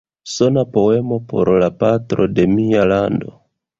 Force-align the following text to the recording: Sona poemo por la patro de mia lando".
Sona 0.35 0.61
poemo 0.77 1.19
por 1.33 1.51
la 1.65 1.69
patro 1.83 2.27
de 2.41 2.47
mia 2.57 2.87
lando". 2.93 3.37